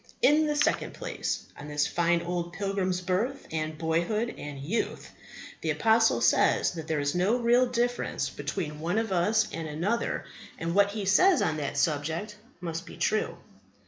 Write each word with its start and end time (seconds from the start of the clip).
In 0.23 0.47
the 0.47 0.55
second 0.55 0.95
place, 0.95 1.45
on 1.59 1.67
this 1.67 1.85
fine 1.85 2.23
old 2.23 2.53
pilgrim's 2.53 3.01
birth 3.01 3.45
and 3.51 3.77
boyhood 3.77 4.33
and 4.35 4.57
youth. 4.59 5.11
The 5.61 5.69
apostle 5.69 6.21
says 6.21 6.71
that 6.71 6.87
there 6.87 6.99
is 6.99 7.13
no 7.13 7.37
real 7.37 7.67
difference 7.67 8.27
between 8.31 8.79
one 8.79 8.97
of 8.97 9.11
us 9.11 9.47
and 9.53 9.67
another; 9.67 10.25
and 10.57 10.73
what 10.73 10.89
he 10.89 11.05
says 11.05 11.39
on 11.43 11.57
that 11.57 11.77
subject 11.77 12.35
must 12.61 12.87
be 12.87 12.97
true. 12.97 13.37